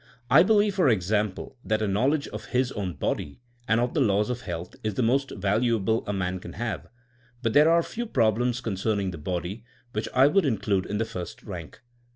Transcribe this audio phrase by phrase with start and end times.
[0.31, 4.31] I believe for example that a knowledge of his own body and of the laws
[4.31, 6.87] of health is the most valuable a man can have,
[7.43, 11.05] but there are few problems concerning the body which I would in clude in the
[11.05, 11.81] first rank.